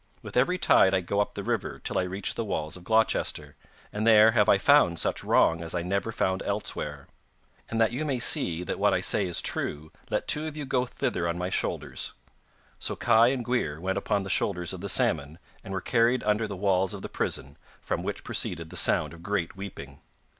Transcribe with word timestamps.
With 0.23 0.35
every 0.35 0.57
tide 0.57 0.95
I 0.95 1.01
go 1.01 1.19
up 1.19 1.35
the 1.35 1.43
river, 1.43 1.77
till 1.77 1.99
I 1.99 2.05
reach 2.05 2.33
the 2.33 2.43
walls 2.43 2.75
of 2.75 2.83
Gloucester, 2.83 3.55
and 3.93 4.07
there 4.07 4.31
have 4.31 4.49
I 4.49 4.57
found 4.57 4.97
such 4.97 5.23
wrong 5.23 5.61
as 5.61 5.75
I 5.75 5.83
never 5.83 6.11
found 6.11 6.41
elsewhere. 6.41 7.05
And 7.69 7.79
that 7.79 7.91
you 7.91 8.03
may 8.03 8.17
see 8.17 8.63
that 8.63 8.79
what 8.79 8.95
I 8.95 8.99
say 9.01 9.27
is 9.27 9.43
true 9.43 9.91
let 10.09 10.27
two 10.27 10.47
of 10.47 10.57
you 10.57 10.65
go 10.65 10.87
thither 10.87 11.27
on 11.27 11.37
my 11.37 11.51
shoulders.' 11.51 12.13
So 12.79 12.95
Kai 12.95 13.27
and 13.27 13.45
Gwrhyr 13.45 13.79
went 13.79 13.99
upon 13.99 14.23
the 14.23 14.29
shoulders 14.31 14.73
of 14.73 14.81
the 14.81 14.89
salmon, 14.89 15.37
and 15.63 15.71
were 15.71 15.81
carried 15.81 16.23
under 16.23 16.47
the 16.47 16.57
walls 16.57 16.95
of 16.95 17.03
the 17.03 17.07
prison, 17.07 17.55
from 17.79 18.01
which 18.01 18.23
proceeded 18.23 18.71
the 18.71 18.77
sound 18.77 19.13
of 19.13 19.21
great 19.21 19.55
weeping. 19.55 19.99